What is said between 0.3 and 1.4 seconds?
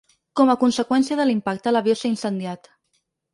Com a conseqüència de